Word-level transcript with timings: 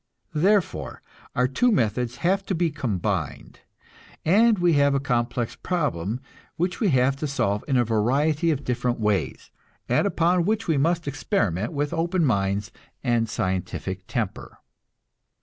Therefore, 0.33 1.03
our 1.35 1.47
two 1.47 1.71
methods 1.71 2.15
have 2.25 2.43
to 2.47 2.55
be 2.55 2.71
combined, 2.71 3.59
and 4.25 4.57
we 4.57 4.73
have 4.73 4.95
a 4.95 4.99
complex 4.99 5.55
problem 5.55 6.21
which 6.57 6.79
we 6.79 6.89
have 6.89 7.15
to 7.17 7.27
solve 7.27 7.63
in 7.67 7.77
a 7.77 7.85
variety 7.85 8.49
of 8.49 8.63
different 8.63 8.99
ways, 8.99 9.51
and 9.87 10.07
upon 10.07 10.43
which 10.43 10.67
we 10.67 10.77
must 10.79 11.07
experiment 11.07 11.71
with 11.71 11.93
open 11.93 12.25
minds 12.25 12.71
and 13.03 13.29
scientific 13.29 14.07
temper. 14.07 14.57